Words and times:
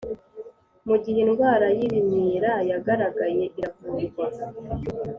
Mu 0.87 0.95
gihe 1.03 1.19
indwara 1.25 1.67
y 1.77 1.81
ibimyira 1.87 2.51
yagaragaye 2.69 3.43
iravurwa 3.59 4.25